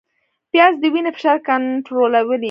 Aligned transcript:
پیاز 0.51 0.73
د 0.81 0.83
وینې 0.93 1.11
فشار 1.15 1.37
کنټرولوي 1.47 2.37